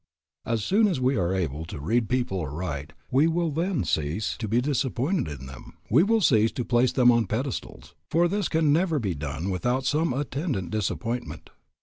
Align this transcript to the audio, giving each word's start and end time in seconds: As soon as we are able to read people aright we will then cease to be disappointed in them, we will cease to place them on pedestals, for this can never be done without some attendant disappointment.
As 0.47 0.63
soon 0.63 0.87
as 0.87 0.99
we 0.99 1.15
are 1.15 1.31
able 1.31 1.63
to 1.65 1.79
read 1.79 2.09
people 2.09 2.39
aright 2.41 2.93
we 3.11 3.27
will 3.27 3.51
then 3.51 3.83
cease 3.83 4.35
to 4.37 4.47
be 4.47 4.59
disappointed 4.59 5.41
in 5.41 5.45
them, 5.45 5.77
we 5.91 6.01
will 6.01 6.21
cease 6.21 6.51
to 6.53 6.65
place 6.65 6.91
them 6.91 7.11
on 7.11 7.27
pedestals, 7.27 7.93
for 8.09 8.27
this 8.27 8.49
can 8.49 8.73
never 8.73 8.97
be 8.97 9.13
done 9.13 9.51
without 9.51 9.85
some 9.85 10.11
attendant 10.11 10.71
disappointment. 10.71 11.51